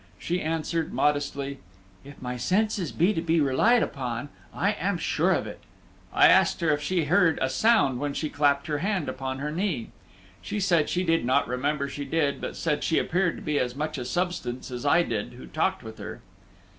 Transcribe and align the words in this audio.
She 0.17 0.41
answered, 0.41 0.91
modestly, 0.91 1.59
"If 2.03 2.19
my 2.23 2.35
senses 2.35 2.91
be 2.91 3.13
to 3.13 3.21
be 3.21 3.39
relied 3.39 3.83
on, 3.83 4.29
I 4.51 4.71
am 4.71 4.97
sure 4.97 5.31
of 5.31 5.45
it." 5.45 5.59
I 6.11 6.25
asked 6.25 6.59
her 6.61 6.71
if 6.71 6.81
she 6.81 7.03
heard 7.05 7.37
a 7.39 7.51
sound 7.51 7.99
when 7.99 8.15
she 8.15 8.27
clapped 8.27 8.65
her 8.65 8.79
hand 8.79 9.07
upon 9.09 9.37
her 9.37 9.51
knee. 9.51 9.91
She 10.41 10.59
said 10.59 10.89
she 10.89 11.03
did 11.03 11.23
not 11.23 11.47
remember 11.47 11.87
she 11.87 12.05
did, 12.05 12.41
but 12.41 12.55
said 12.57 12.83
she 12.83 12.97
appeared 12.97 13.35
to 13.35 13.43
be 13.43 13.59
as 13.59 13.75
much 13.75 13.99
a 13.99 14.03
substance 14.05 14.71
as 14.71 14.87
I 14.87 15.03
did 15.03 15.33
who 15.33 15.45
talked 15.45 15.83
with 15.83 15.99
her. 15.99 16.21